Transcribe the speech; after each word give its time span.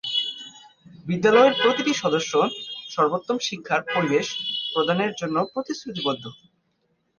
বিদ্যালয়ের 1.05 1.53
প্রতিটি 1.61 1.93
সদস্য 1.93 2.33
সর্বোত্তম 2.89 3.37
শিক্ষার 3.47 3.81
পরিবেশ 3.87 4.27
প্রদানের 4.73 5.11
জন্য 5.19 5.37
প্রতিশ্রুতিবদ্ধ। 5.53 6.23